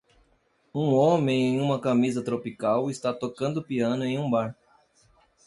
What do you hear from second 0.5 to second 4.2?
Um homem em uma camisa tropical está tocando piano em